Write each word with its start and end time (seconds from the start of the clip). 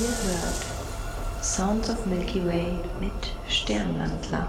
ihr 0.00 0.08
hört 0.08 1.44
Sounds 1.44 1.88
of 1.90 2.04
Milky 2.06 2.44
Way 2.44 2.78
mit 3.00 3.12
Sternwandler. 3.48 4.48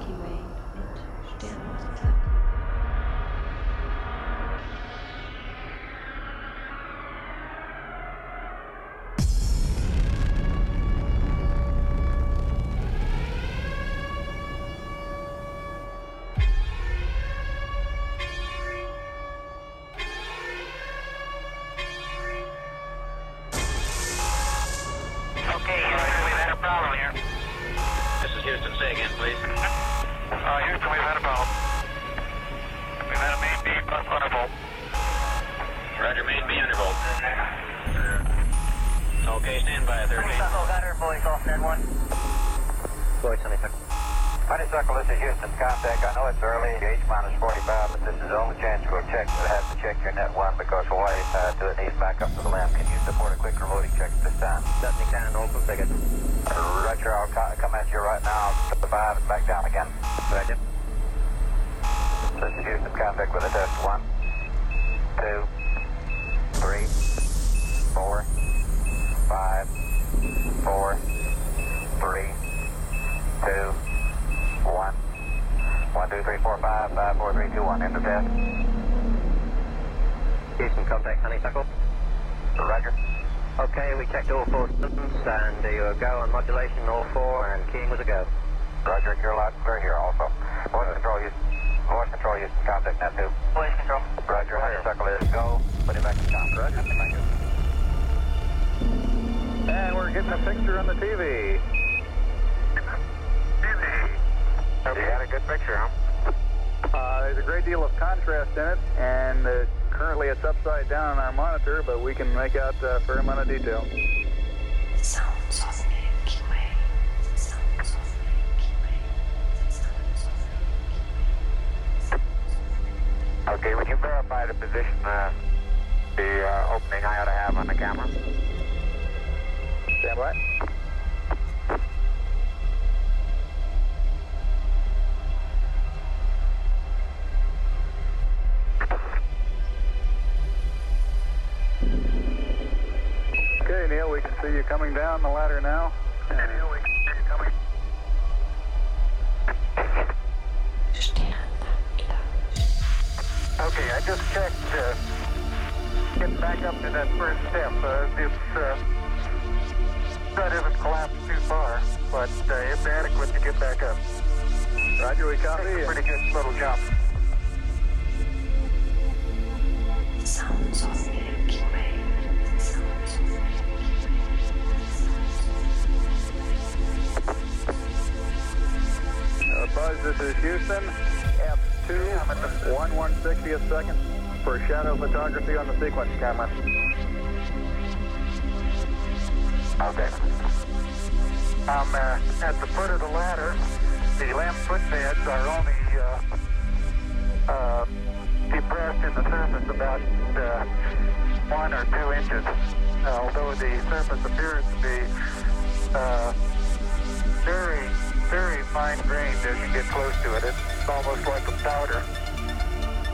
fine 208.76 209.00
grained 209.08 209.38
as 209.38 209.58
you 209.58 209.74
get 209.74 209.86
close 209.86 210.14
to 210.22 210.36
it. 210.36 210.44
It's 210.44 210.90
almost 210.90 211.26
like 211.26 211.48
a 211.48 211.54
powder. 211.64 212.04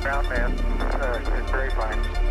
Ground 0.01 0.27
man, 0.27 0.51
uh, 0.81 1.39
it's 1.39 1.51
very 1.51 1.69
fine. 1.69 2.30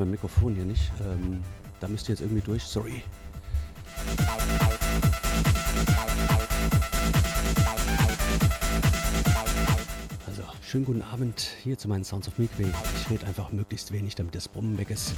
Meinem 0.00 0.12
Mikrofon 0.12 0.54
hier 0.54 0.64
nicht. 0.64 0.90
Ähm, 1.00 1.44
da 1.78 1.86
müsst 1.86 2.08
ihr 2.08 2.14
jetzt 2.14 2.22
irgendwie 2.22 2.40
durch. 2.40 2.64
Sorry. 2.64 3.02
Also, 10.26 10.42
schönen 10.62 10.84
guten 10.84 11.02
Abend 11.02 11.40
hier 11.62 11.78
zu 11.78 11.88
meinen 11.88 12.04
Sounds 12.04 12.26
of 12.26 12.38
Milkway. 12.38 12.72
Ich 13.00 13.10
rede 13.10 13.26
einfach 13.26 13.52
möglichst 13.52 13.92
wenig, 13.92 14.14
damit 14.14 14.34
das 14.34 14.48
Brummen 14.48 14.78
weg 14.78 14.90
ist. 14.90 15.14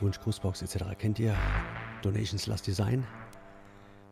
Wunsch, 0.00 0.18
Grußbox 0.18 0.62
etc. 0.62 0.84
kennt 0.98 1.20
ihr. 1.20 1.36
Donations 2.02 2.46
lasst 2.48 2.66
ihr 2.66 2.74
sein. 2.74 3.06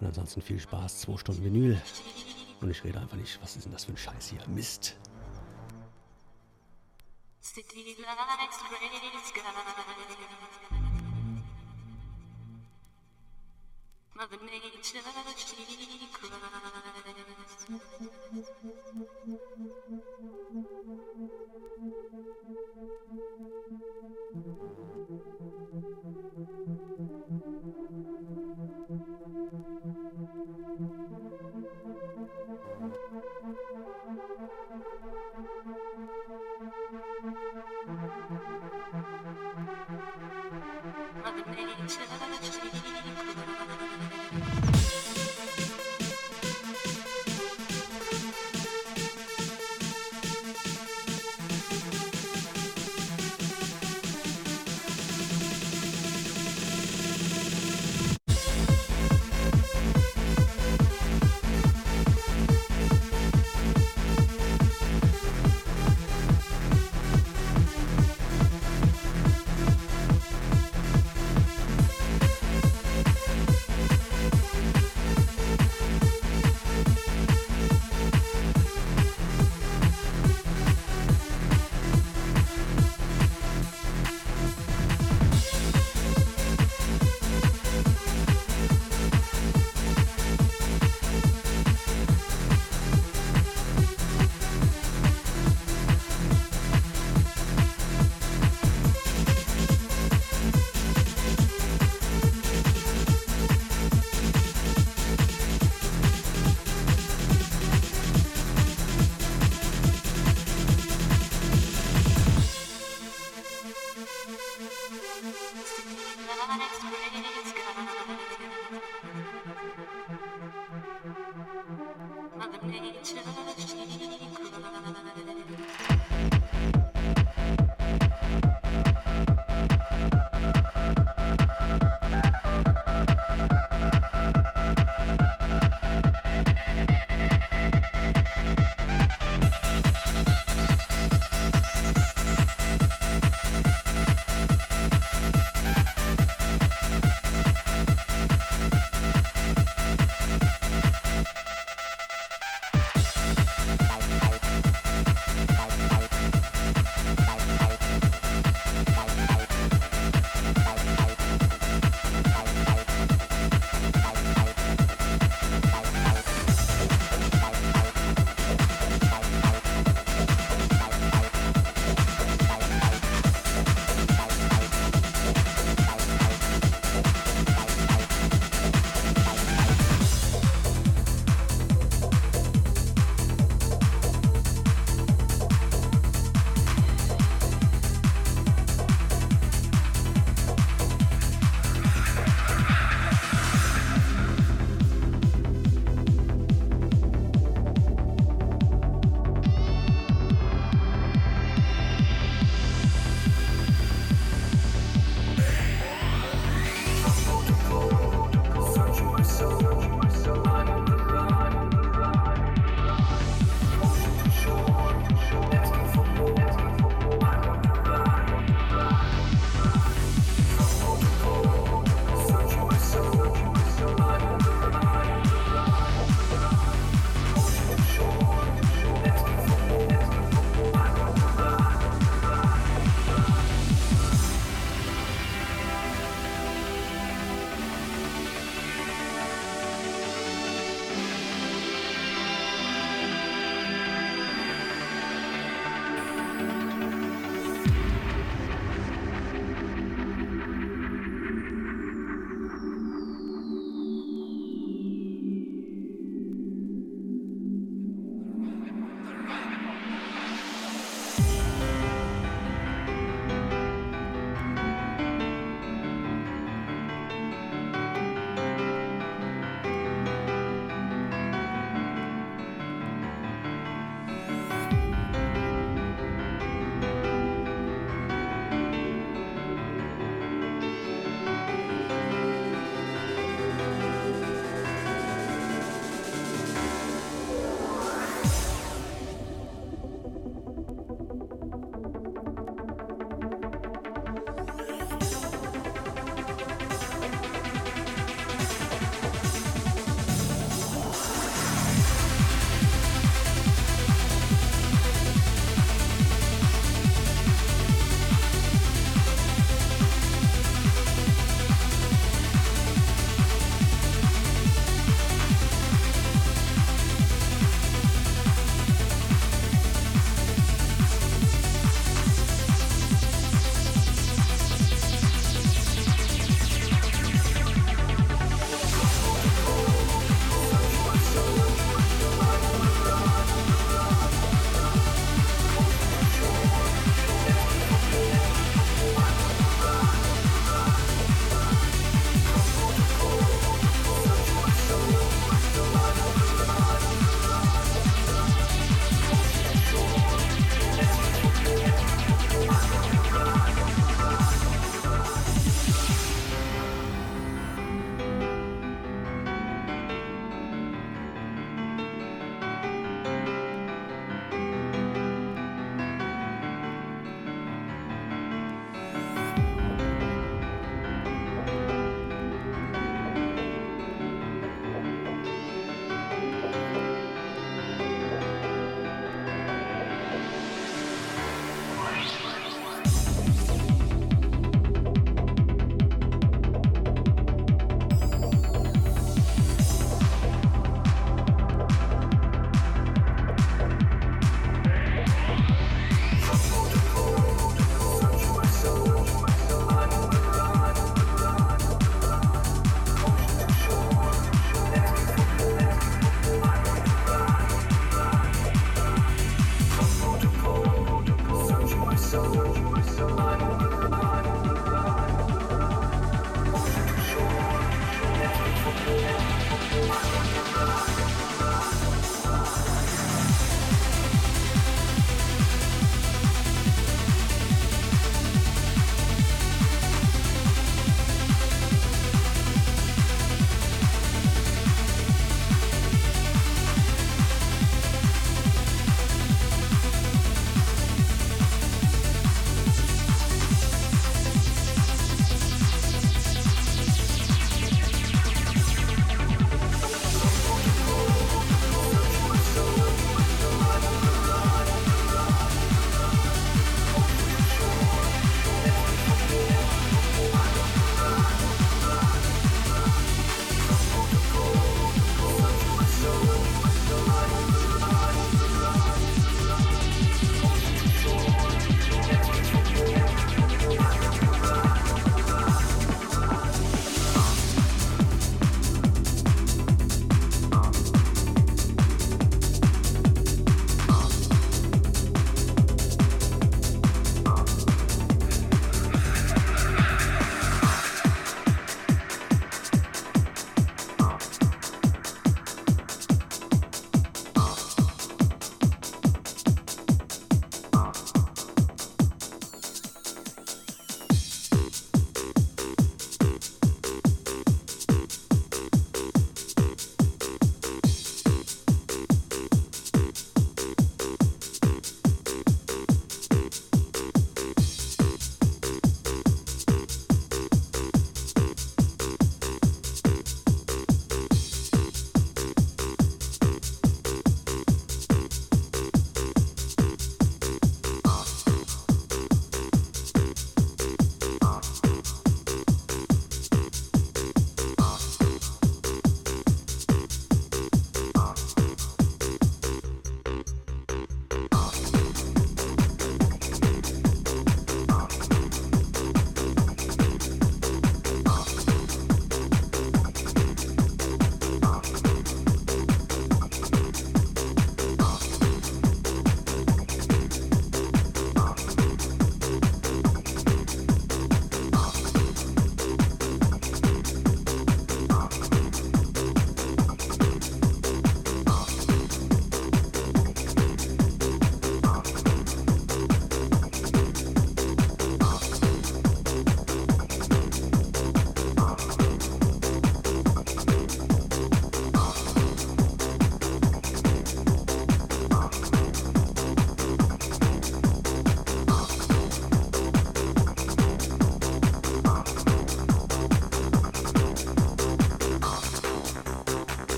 Und 0.00 0.08
ansonsten 0.08 0.42
viel 0.42 0.58
Spaß, 0.58 0.98
zwei 0.98 1.16
Stunden 1.16 1.44
Vinyl. 1.44 1.80
Und 2.60 2.70
ich 2.70 2.82
rede 2.82 3.00
einfach 3.00 3.16
nicht, 3.16 3.40
was 3.42 3.54
ist 3.54 3.66
denn 3.66 3.72
das 3.72 3.84
für 3.84 3.92
ein 3.92 3.96
Scheiß 3.96 4.28
hier? 4.28 4.40
Mist. 4.48 4.96
City 7.54 7.96
lights, 8.02 8.58
gray. 8.68 8.90
Mother 14.16 14.38
Nature, 14.44 15.00
she 15.36 16.08
cries. 16.12 16.36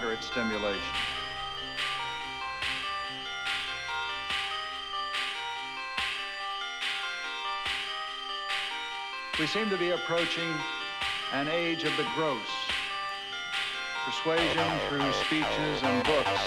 Moderate 0.00 0.24
stimulation. 0.24 0.80
We 9.38 9.46
seem 9.46 9.68
to 9.68 9.76
be 9.76 9.90
approaching 9.90 10.54
an 11.34 11.48
age 11.48 11.84
of 11.84 11.94
the 11.98 12.06
gross. 12.14 12.38
Persuasion 14.06 14.64
through 14.88 15.12
speeches 15.24 15.82
and 15.82 16.02
books 16.04 16.40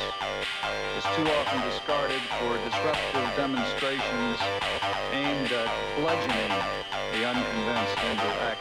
is 0.98 1.04
too 1.16 1.30
often 1.30 1.62
discarded 1.70 2.22
for 2.39 2.58
disruptive 2.66 3.36
demonstrations 3.38 4.39
aimed 5.12 5.52
at 5.52 5.70
bludgeoning 6.00 6.58
the 7.12 7.28
unconvinced 7.28 8.04
into 8.10 8.26
action. 8.42 8.53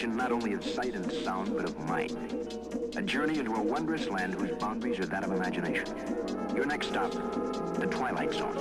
A 0.00 0.02
dimension 0.02 0.16
not 0.16 0.32
only 0.32 0.54
of 0.54 0.64
sight 0.64 0.94
and 0.94 1.12
sound, 1.12 1.54
but 1.54 1.66
of 1.66 1.78
mind. 1.80 2.16
A 2.96 3.02
journey 3.02 3.38
into 3.38 3.54
a 3.54 3.62
wondrous 3.62 4.08
land 4.08 4.32
whose 4.32 4.52
boundaries 4.52 4.98
are 4.98 5.04
that 5.04 5.24
of 5.24 5.30
imagination. 5.30 5.94
Your 6.56 6.64
next 6.64 6.86
stop, 6.88 7.10
the 7.12 7.86
Twilight 7.86 8.32
zone, 8.32 8.56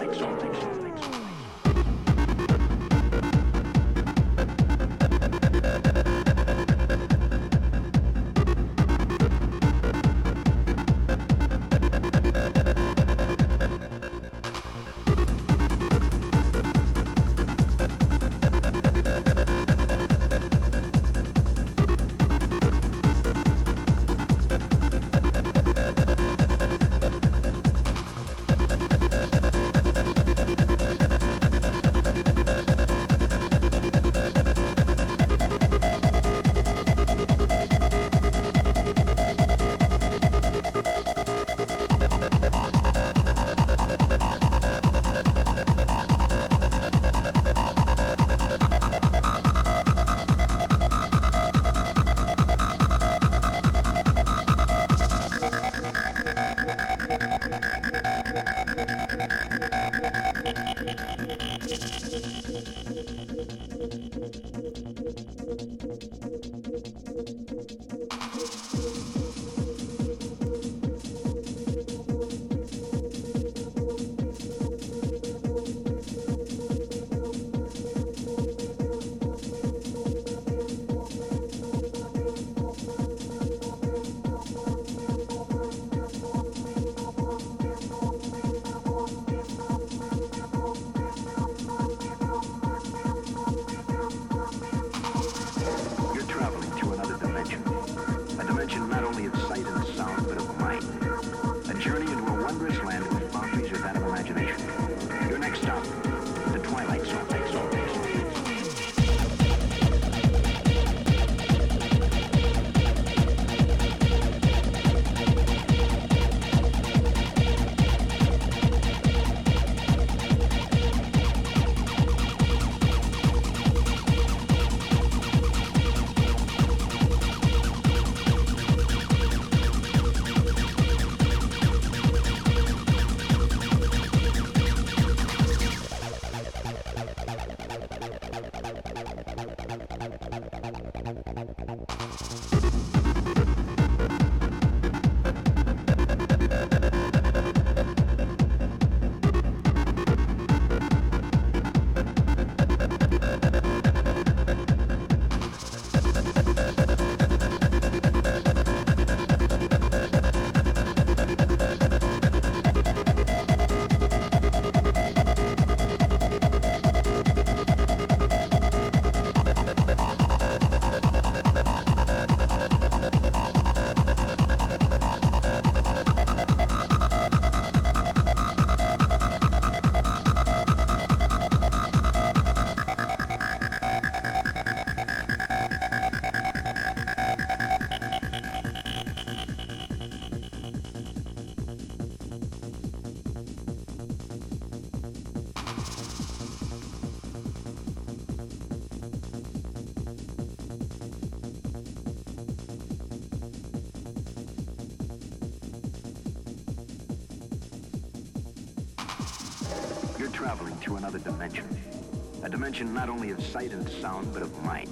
A 212.79 212.81
dimension 212.81 212.95
not 212.95 213.09
only 213.09 213.31
of 213.31 213.43
sight 213.45 213.73
and 213.73 213.89
sound, 213.89 214.33
but 214.33 214.41
of 214.41 214.63
mind. 214.63 214.89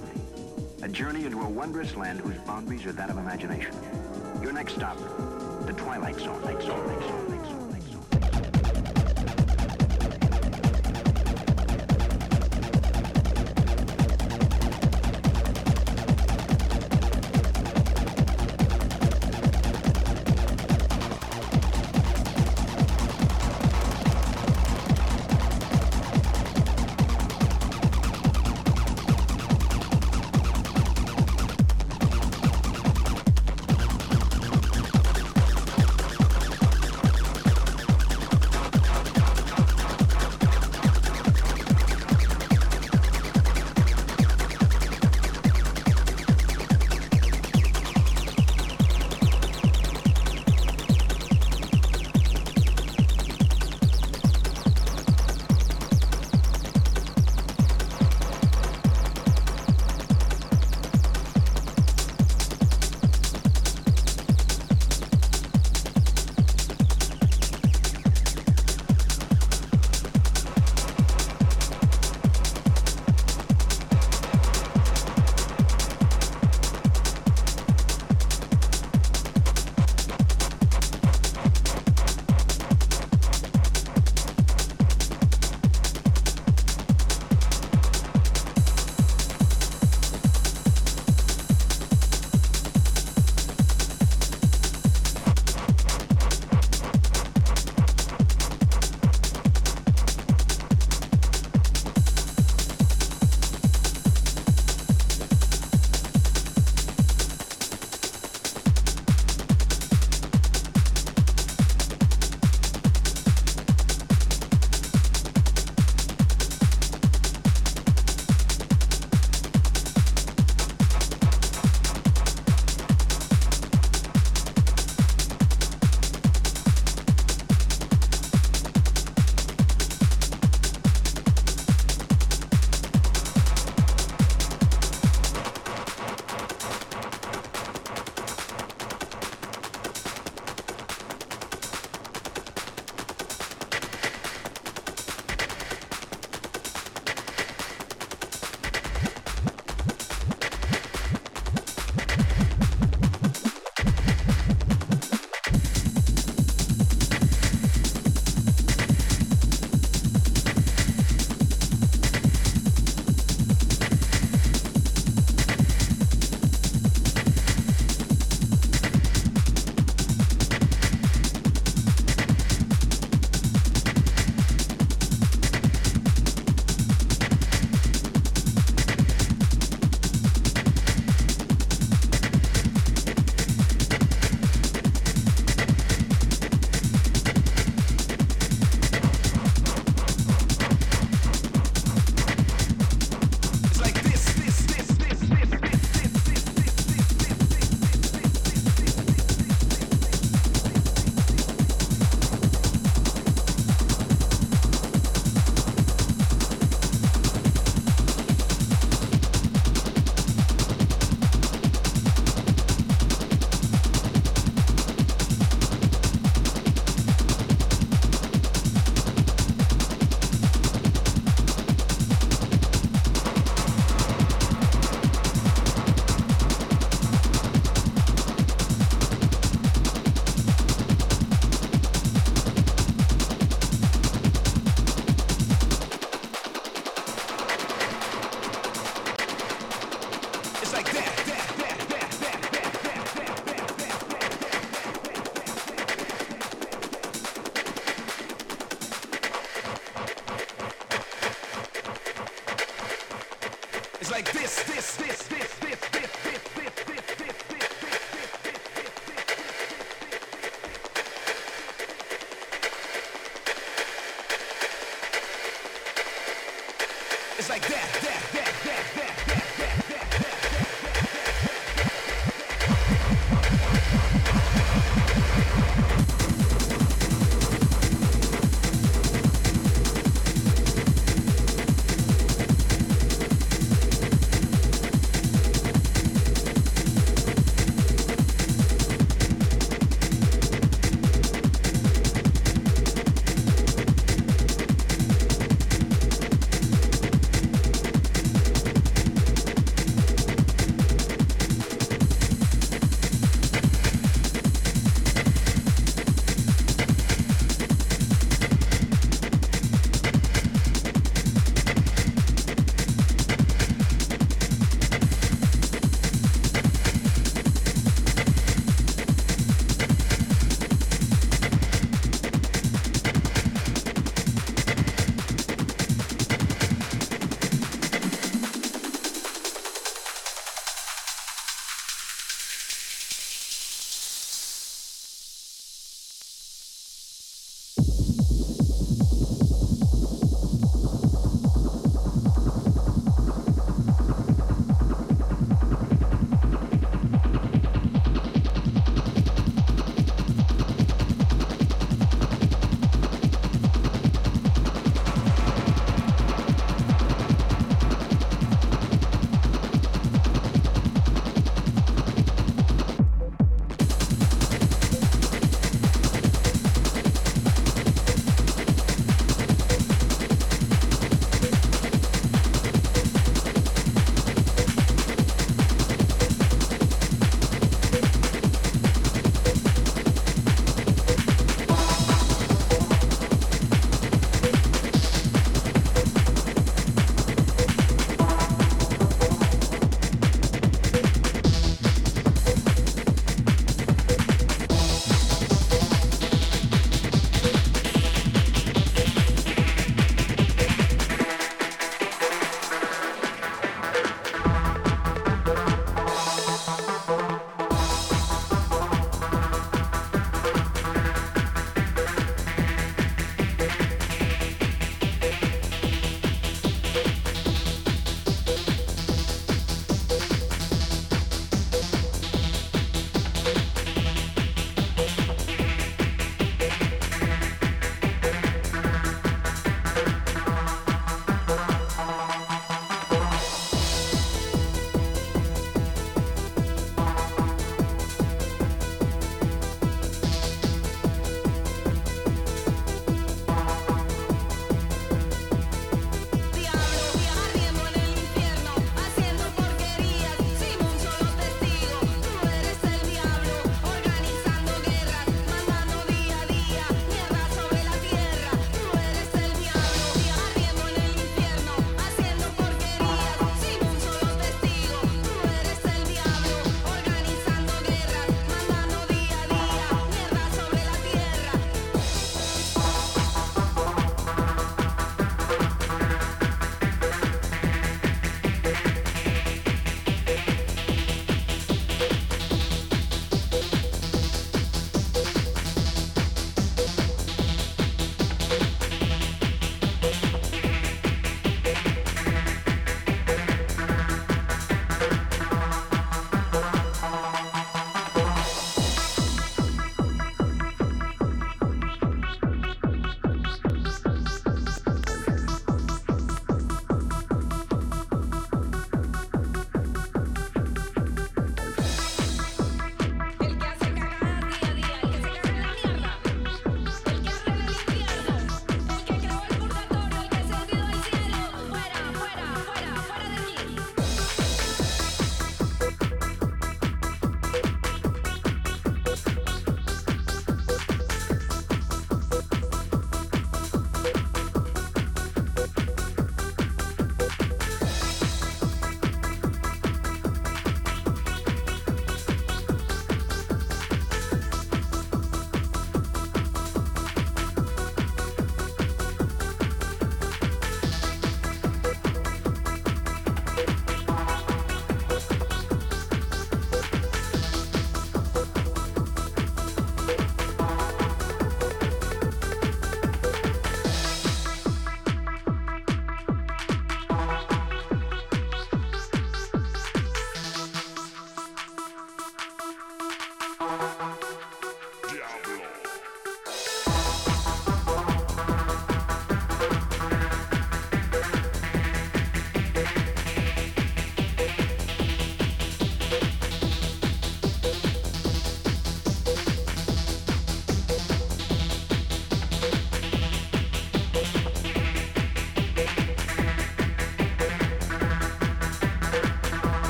A 0.82 0.88
journey 0.88 1.24
into 1.24 1.40
a 1.40 1.48
wondrous 1.48 1.96
land 1.96 2.20
whose 2.20 2.36
boundaries 2.46 2.84
are 2.84 2.92
that 2.92 3.08
of 3.08 3.16
imagination. 3.16 3.74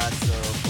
lots 0.00 0.67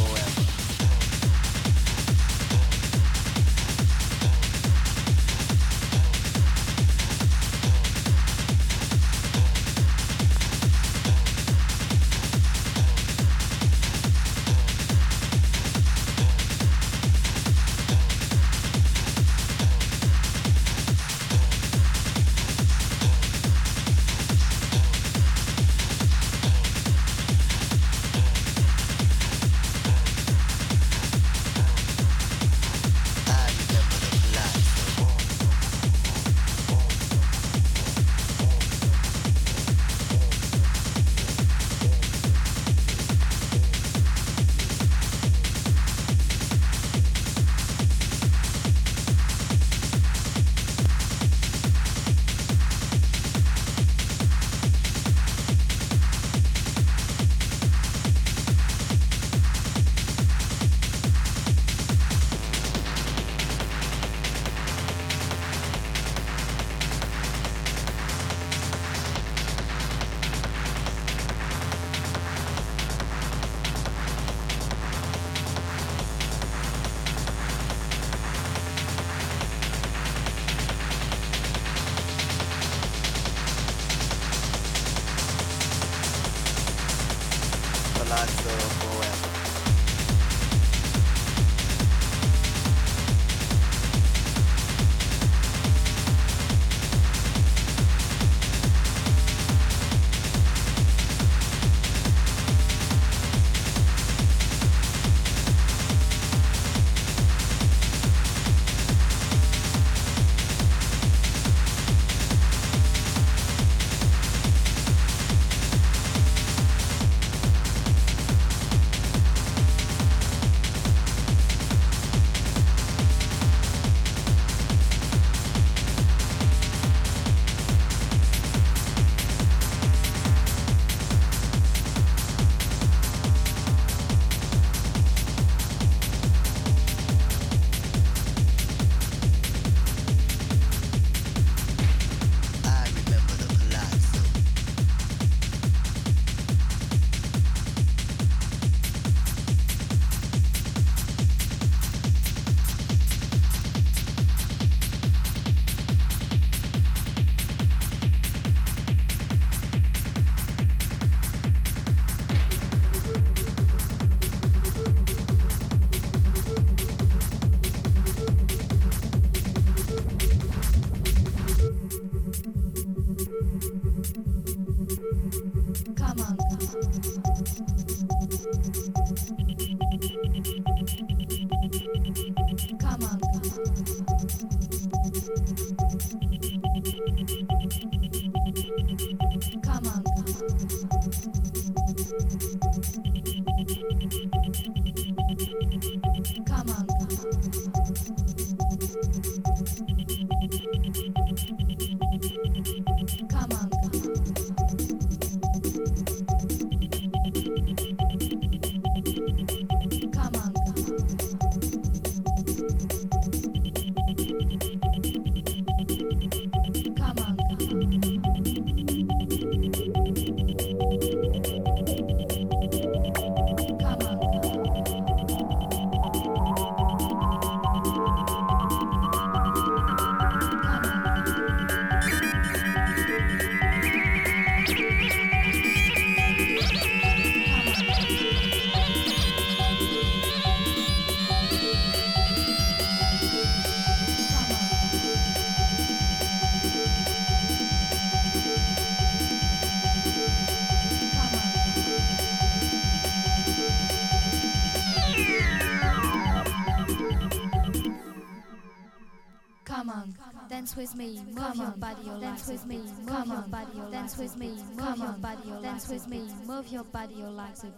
me, 260.99 261.21
move 261.31 261.55
your 261.55 261.71
body, 261.71 262.03
your 262.05 262.21
dance 262.21 262.49
with 262.49 262.67
me, 262.67 262.79
move 263.07 263.27
your 263.29 263.43
body, 263.43 263.71
your 263.77 263.91
dance 263.93 264.19
with 264.19 264.37
me, 264.37 264.59
move 264.77 264.99
your 264.99 265.13
body, 265.13 265.49
your 265.49 265.63
dance 265.63 265.89
with 265.89 266.09
me, 266.09 266.29
move 266.45 266.67
your 266.73 266.83
body, 266.85 267.15
your 267.15 267.31
legs 267.31 267.63
a 267.63 267.71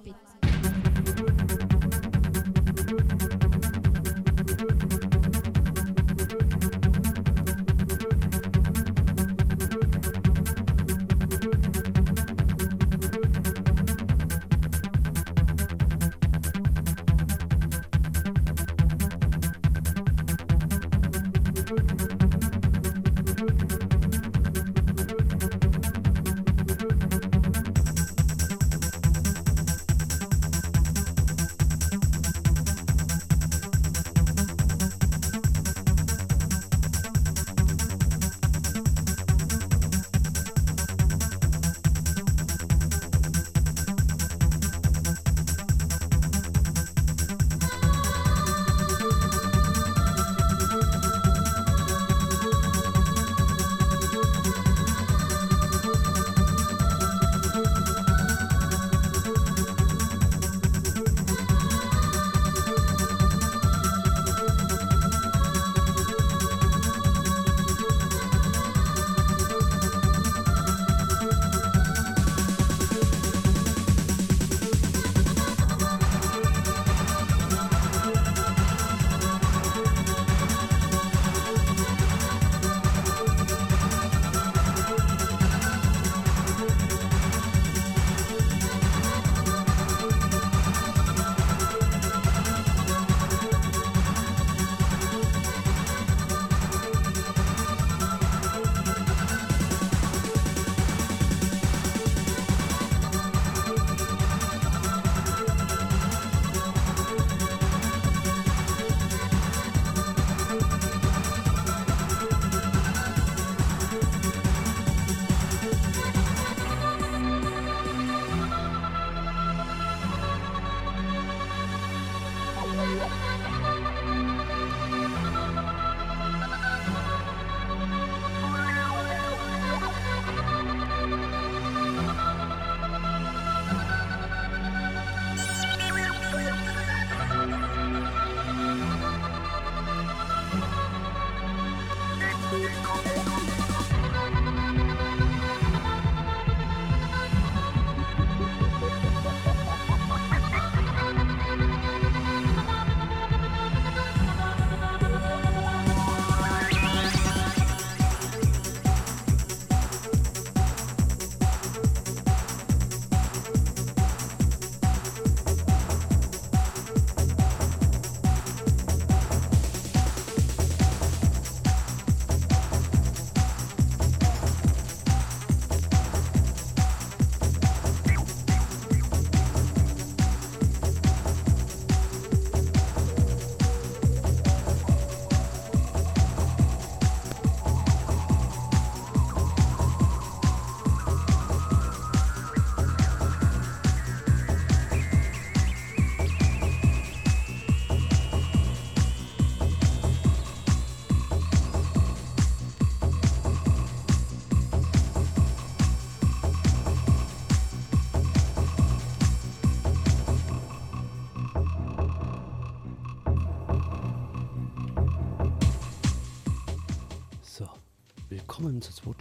bit. 3.22 3.36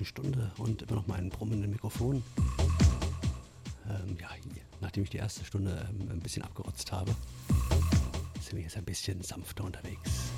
Stunde 0.10 0.52
und 0.58 0.82
immer 0.82 0.96
noch 0.96 1.08
mein 1.08 1.30
brummenden 1.30 1.70
Mikrofon. 1.70 2.24
Ähm, 3.88 4.18
ja, 4.20 4.30
nachdem 4.82 5.04
ich 5.04 5.10
die 5.12 5.18
erste 5.18 5.46
Stunde 5.46 5.88
ähm, 5.90 6.10
ein 6.12 6.20
bisschen 6.20 6.42
abgerotzt 6.44 6.92
habe, 6.92 7.16
sind 8.42 8.56
wir 8.56 8.64
jetzt 8.64 8.76
ein 8.76 8.86
bisschen 8.86 9.22
sanfter 9.22 9.64
unterwegs. 9.64 10.32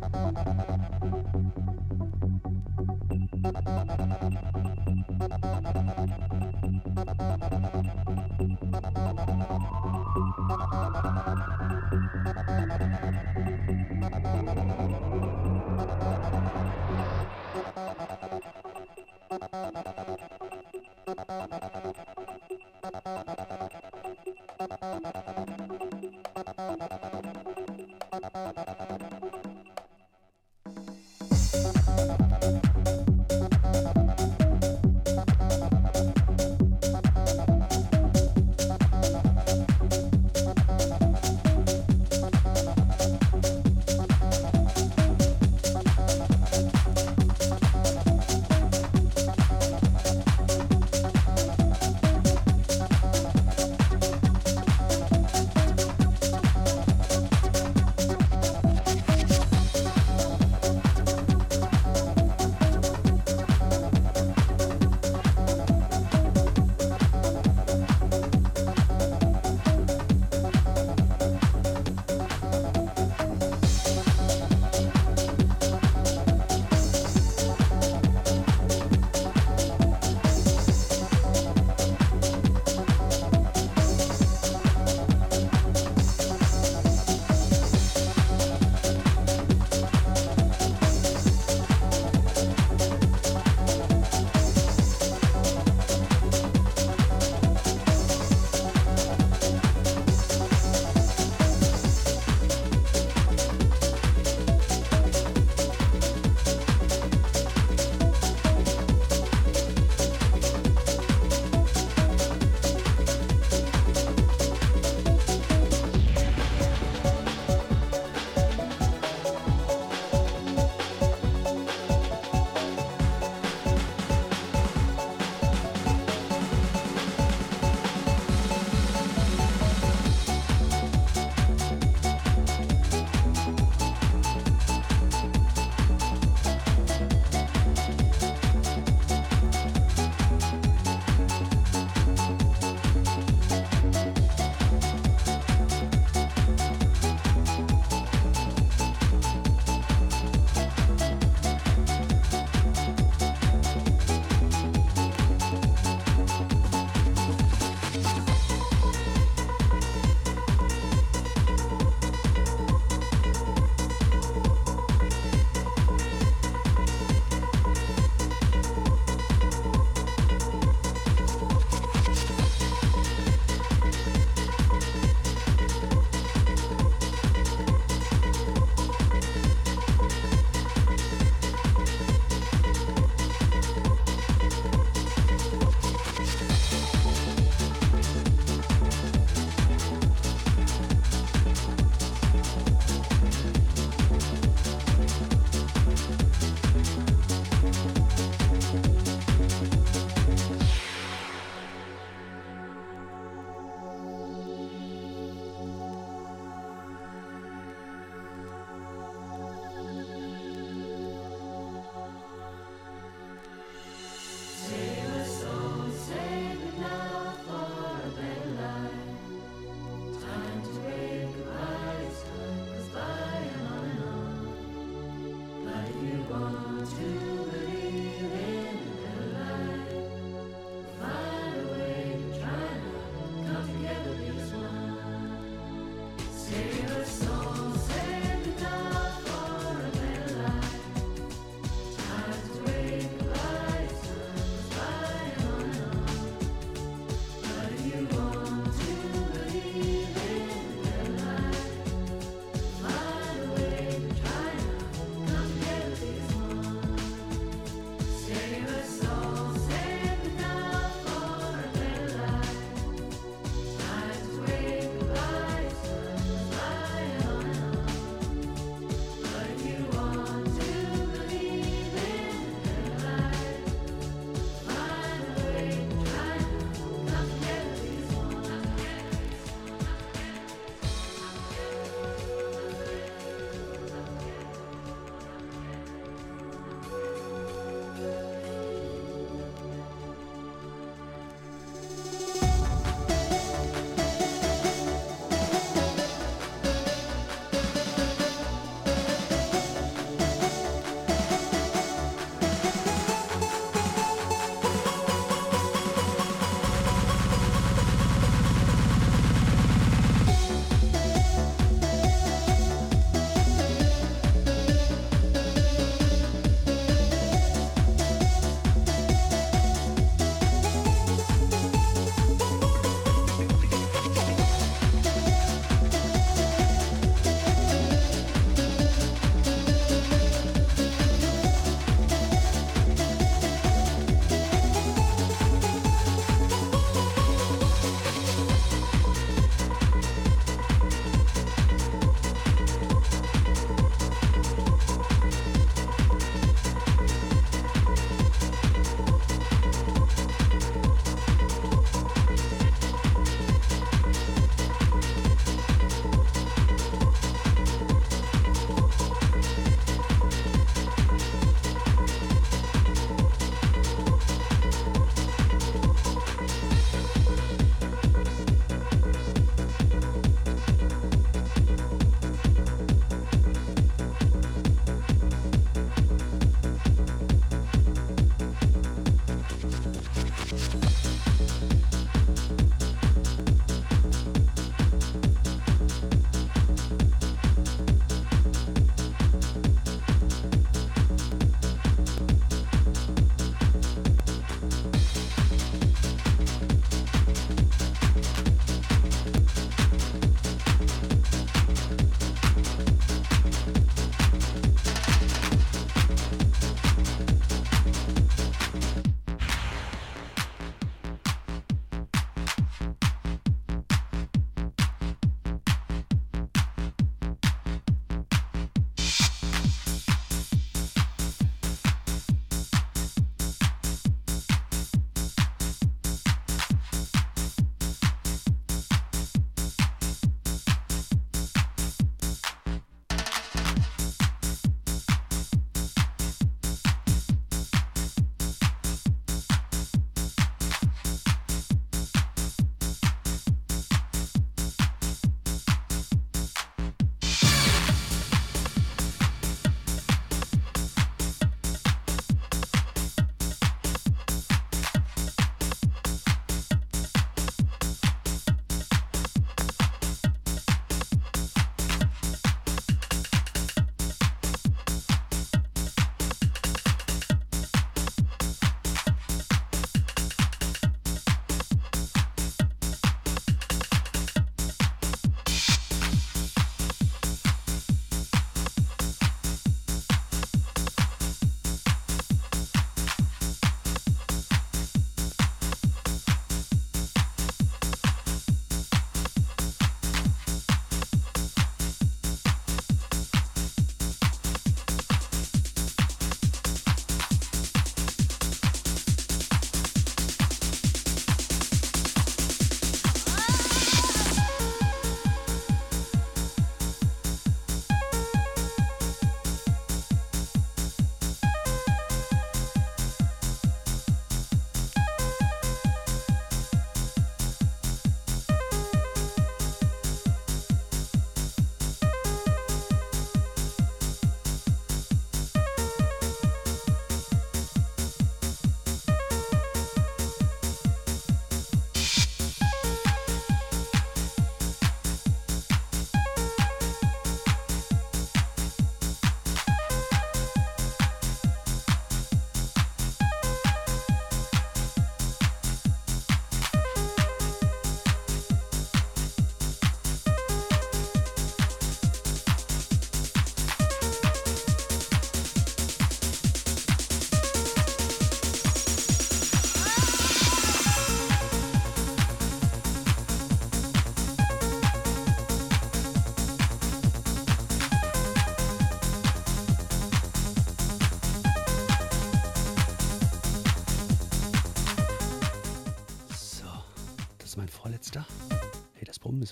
Thank 0.00 1.58
you. 1.58 1.63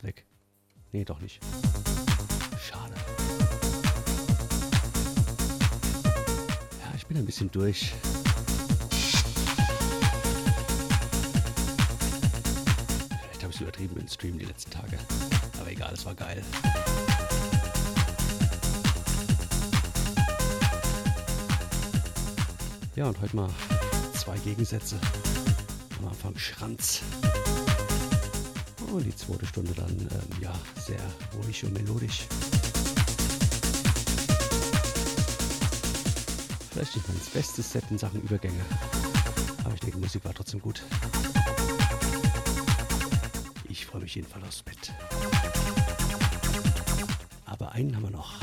Weg. 0.02 0.24
Nee, 0.92 1.04
doch 1.04 1.20
nicht. 1.20 1.40
Schade. 2.60 2.94
Ja, 6.80 6.92
ich 6.96 7.06
bin 7.06 7.16
ein 7.16 7.26
bisschen 7.26 7.50
durch. 7.50 7.92
Vielleicht 13.08 13.42
habe 13.42 13.50
ich 13.50 13.56
es 13.56 13.60
übertrieben 13.60 13.96
im 13.98 14.08
Stream 14.08 14.38
die 14.38 14.44
letzten 14.44 14.70
Tage. 14.70 14.98
Aber 15.60 15.70
egal, 15.70 15.92
es 15.94 16.04
war 16.04 16.14
geil. 16.14 16.42
Ja, 22.94 23.06
und 23.06 23.18
heute 23.22 23.34
mal 23.34 23.48
zwei 24.12 24.36
Gegensätze. 24.38 25.00
Am 25.98 26.08
Anfang 26.08 26.36
Schranz. 26.36 27.00
Und 28.92 29.04
die 29.04 29.16
zweite 29.16 29.46
Stunde 29.46 29.72
dann, 29.72 29.88
ähm, 29.88 30.42
ja, 30.42 30.52
sehr 30.78 31.00
ruhig 31.34 31.64
und 31.64 31.72
melodisch. 31.72 32.26
Vielleicht 36.70 36.96
nicht 36.96 37.08
mein 37.08 37.16
bestes 37.32 37.72
Set 37.72 37.84
in 37.88 37.96
Sachen 37.96 38.20
Übergänge. 38.20 38.60
Aber 39.64 39.72
ich 39.72 39.80
denke, 39.80 39.96
Musik 39.96 40.22
war 40.26 40.34
trotzdem 40.34 40.60
gut. 40.60 40.82
Ich 43.70 43.86
freue 43.86 44.02
mich 44.02 44.14
jedenfalls 44.14 44.44
aufs 44.44 44.62
Bett. 44.62 44.92
Aber 47.46 47.72
einen 47.72 47.96
haben 47.96 48.02
wir 48.02 48.10
noch. 48.10 48.34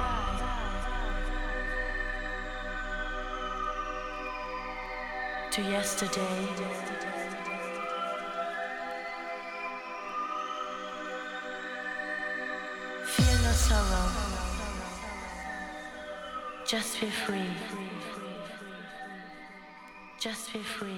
To 5.52 5.62
yesterday. 5.62 6.36
Feel 13.06 13.39
no 13.44 13.52
sorrow. 13.52 14.10
Just 16.66 17.01
be 17.01 17.06
free. 17.06 17.48
Just 20.24 20.55
be 20.55 20.60
free. 20.60 20.88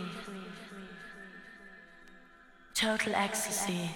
Total 2.75 3.13
ecstasy. 3.17 3.91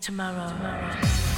Tomorrow. 0.00 0.52
Ja, 0.62 1.37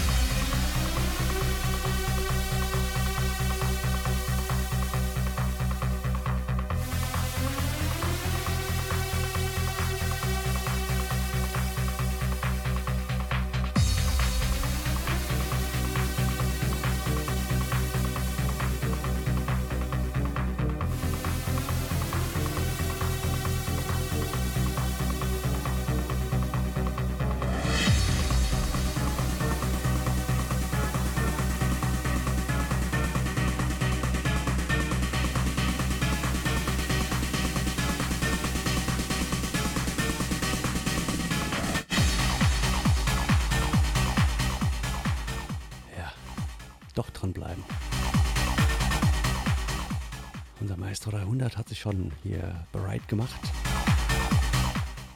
hier 52.31 52.65
bereit 52.71 53.09
gemacht 53.09 53.41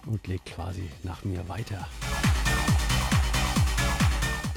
und 0.06 0.26
legt 0.26 0.46
quasi 0.46 0.90
nach 1.04 1.24
mir 1.24 1.48
weiter. 1.48 1.86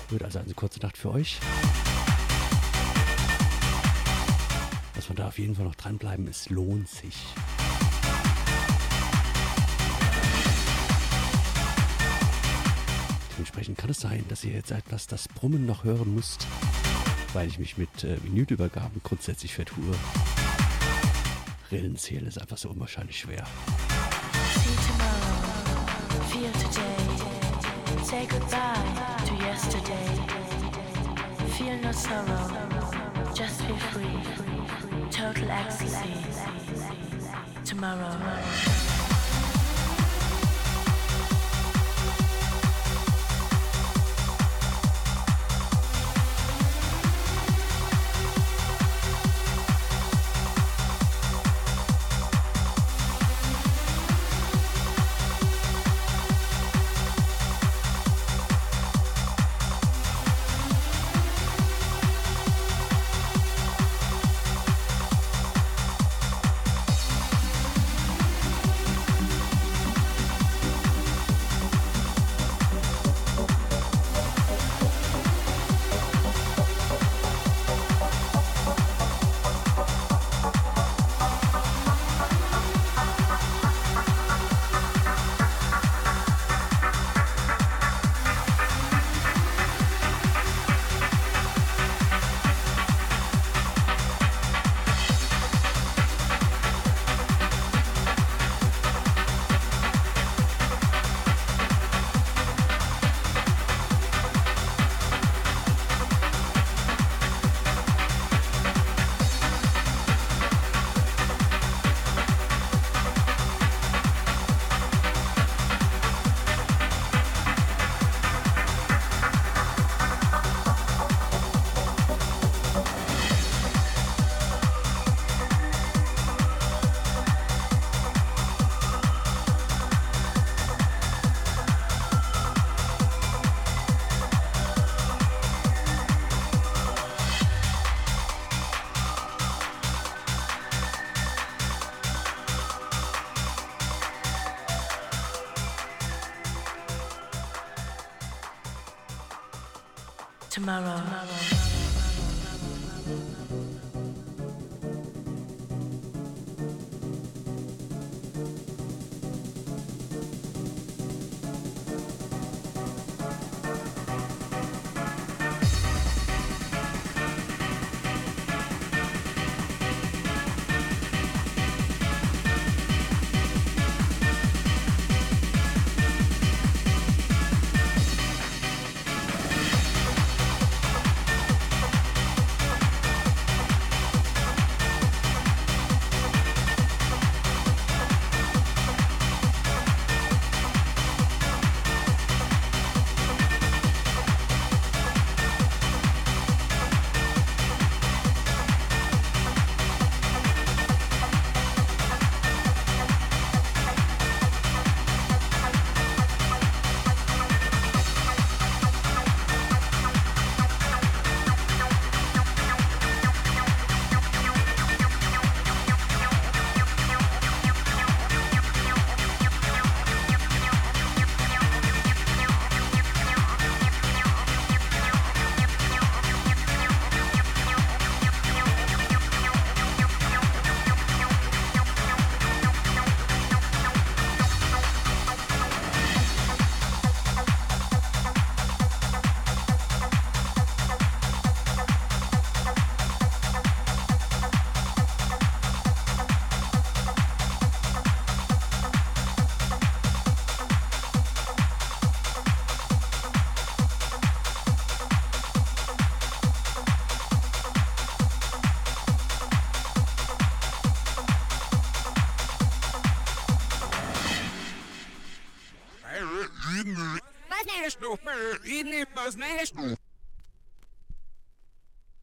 Wird 0.10 0.24
also 0.24 0.40
eine 0.40 0.54
kurze 0.56 0.80
Nacht 0.80 0.98
für 0.98 1.12
euch. 1.12 1.40
Dass 4.96 5.08
wir 5.08 5.16
da 5.16 5.28
auf 5.28 5.38
jeden 5.38 5.56
Fall 5.56 5.66
noch 5.66 5.76
dranbleiben, 5.76 6.28
es 6.28 6.50
lohnt 6.50 6.90
sich. 6.90 7.28
Dementsprechend 13.34 13.78
kann 13.78 13.92
es 13.92 14.00
sein, 14.00 14.26
dass 14.30 14.44
ihr 14.44 14.54
jetzt 14.54 14.72
etwas 14.72 15.06
das 15.06 15.28
Brummen 15.28 15.68
noch 15.68 15.84
hören 15.84 16.16
müsst, 16.16 16.48
weil 17.34 17.48
ich 17.48 17.60
mich 17.60 17.78
mit 17.78 18.04
äh, 18.04 18.18
Minütübergaben 18.24 19.02
grundsätzlich 19.04 19.54
vertue. 19.54 19.94
Rillenzählen 21.72 22.28
ist 22.28 22.40
einfach 22.40 22.58
so 22.58 22.70
unwahrscheinlich 22.70 23.20
schwer. 23.20 23.46
See 37.64 38.97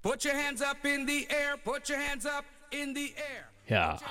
Put 0.02 0.24
your 0.24 0.34
hands 0.34 0.60
up 0.62 0.84
in 0.84 1.06
the 1.06 1.26
air, 1.30 1.56
put 1.64 1.88
your 1.88 1.98
hands 1.98 2.26
up 2.26 2.44
in 2.70 2.94
the 2.94 3.14
air. 3.16 3.48
Ja. 3.68 3.94
Put 3.96 4.02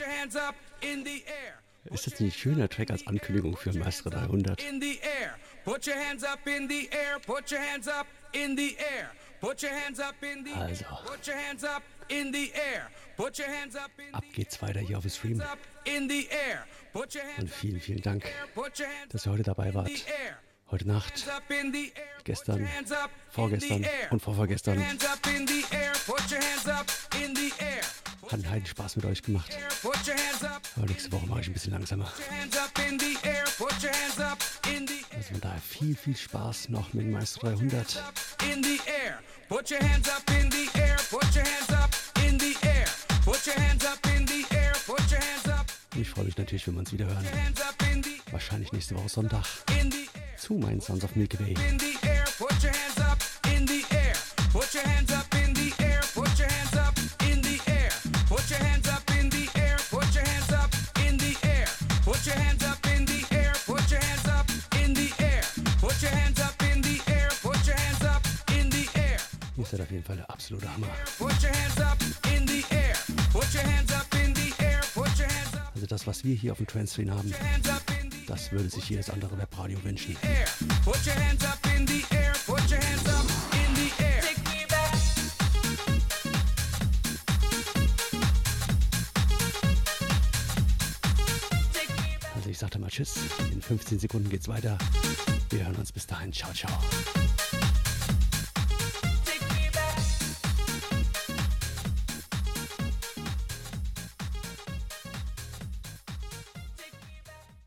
your 0.00 0.08
hands 0.08 0.36
up 0.36 0.54
in 0.80 1.04
the 1.04 1.24
air. 1.26 1.60
Ist 1.90 2.06
das 2.06 2.20
nicht 2.20 2.34
ein 2.36 2.38
schöner 2.38 2.68
Track 2.68 2.90
als 2.90 3.06
Ankündigung 3.06 3.56
für 3.56 3.72
Maestro 3.72 4.10
300? 4.10 4.62
In 4.62 4.80
the 4.80 4.98
air, 5.00 5.36
put 5.64 5.86
your 5.86 5.96
hands 5.96 6.22
up 6.22 6.46
in 6.46 6.68
the 6.68 6.88
air, 6.92 7.18
put 7.26 7.50
your 7.50 7.60
hands 7.60 7.88
up 7.88 8.06
in 8.32 8.56
the 8.56 8.76
air. 8.78 9.10
Put 9.40 9.62
your 9.62 9.70
hands 9.70 10.00
up 10.00 10.16
in 10.22 10.44
the 10.44 10.52
Also. 10.52 10.84
air, 10.84 10.98
put 11.06 11.26
your 11.28 11.36
hands 11.36 11.62
up 11.64 11.82
in 12.08 12.32
the 12.32 12.50
air. 12.54 12.90
Put 13.16 13.38
your 13.38 13.46
hands 13.48 13.76
up 13.76 13.90
in 13.96 14.12
Ab 14.14 14.24
geht's 14.32 14.60
weiter 14.60 14.80
hier 14.80 14.98
auf 14.98 15.04
dem 15.04 15.10
Stream. 15.10 15.40
up 15.40 15.58
in 15.84 16.08
the 16.08 16.28
air. 16.30 16.66
Put 16.92 17.14
your 17.14 17.22
hands 17.22 17.38
Und 17.42 17.50
vielen, 17.50 17.80
vielen 17.80 18.02
Dank, 18.02 18.24
put 18.54 18.78
your 18.80 18.86
hands 18.88 19.10
dass 19.10 19.26
ihr 19.26 19.32
heute 19.32 19.44
dabei 19.44 19.72
wart. 19.74 19.88
Heute 20.70 20.86
Nacht, 20.86 21.26
gestern, 22.24 22.68
vorgestern 23.30 23.86
und 24.10 24.20
vorvorgestern. 24.20 24.84
Hat 28.22 28.34
einen 28.34 28.50
heiden 28.50 28.66
Spaß 28.66 28.96
mit 28.96 29.06
euch 29.06 29.22
gemacht. 29.22 29.56
Aber 30.76 30.86
nächste 30.86 31.10
Woche 31.12 31.26
mache 31.26 31.40
ich 31.40 31.46
ein 31.46 31.54
bisschen 31.54 31.72
langsamer. 31.72 32.12
Also 35.16 35.30
von 35.30 35.40
daher 35.40 35.60
viel, 35.60 35.96
viel 35.96 36.16
Spaß 36.16 36.68
noch 36.68 36.92
mit 36.92 37.06
dem 37.06 37.12
Maestro 37.12 37.48
300. 37.48 38.02
in 38.52 38.62
the 38.62 38.78
air. 38.86 39.20
Put 39.48 39.70
your 39.70 39.80
hands 39.80 40.08
up 40.10 40.22
in 40.30 40.50
the 40.50 40.68
air, 40.78 40.96
put 41.10 41.34
your 41.34 41.44
hands 41.44 41.72
up 41.72 41.90
in 42.26 42.38
the 42.38 42.54
air. 42.62 42.84
Put 43.24 43.46
your 43.46 43.56
hands 43.56 43.86
up 43.86 43.98
in 44.14 44.26
the 44.26 44.44
air, 44.54 44.72
put 44.86 45.00
your 45.10 45.18
hands 45.18 45.48
up, 45.48 45.66
ich 45.96 46.08
freue 46.08 46.24
mich 46.24 46.36
natürlich, 46.36 46.66
wenn 46.66 46.74
wir 46.74 46.80
uns 46.80 46.92
wieder 46.92 47.06
hören. 47.06 47.26
Wahrscheinlich 48.30 48.70
nächste 48.72 48.94
Woche 48.94 49.08
Sonntag 49.08 49.44
zu 50.38 50.54
meinen 50.54 50.80
Sons 50.80 51.04
of 51.04 51.14
Milky 51.16 51.38
Way. 51.40 51.54
Ihr 69.56 69.64
seid 69.64 69.80
auf 69.82 69.90
jeden 69.90 70.04
Fall 70.04 70.16
der 70.16 70.30
absolute 70.30 70.72
Hammer. 70.72 70.86
Also 75.74 75.86
das, 75.86 76.06
was 76.06 76.24
wir 76.24 76.34
hier 76.34 76.52
auf 76.52 76.58
dem 76.58 76.66
Transcreen 76.66 77.10
haben, 77.10 77.34
das 78.28 78.52
würde 78.52 78.68
sich 78.68 78.88
jedes 78.90 79.08
andere 79.10 79.38
Webradio 79.38 79.82
wünschen. 79.84 80.16
Also 92.34 92.50
ich 92.50 92.58
sagte 92.58 92.78
mal 92.78 92.90
Tschüss. 92.90 93.16
In 93.50 93.62
15 93.62 93.98
Sekunden 93.98 94.28
geht's 94.28 94.48
weiter. 94.48 94.76
Wir 95.50 95.64
hören 95.64 95.76
uns 95.76 95.92
bis 95.92 96.06
dahin. 96.06 96.32
Ciao, 96.32 96.52
ciao. 96.52 96.78